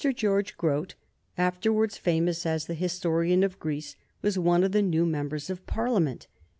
[0.15, 0.95] George Grote,
[1.37, 6.25] afterwards famous as the historian of Greece, was one of the new members of Parliament.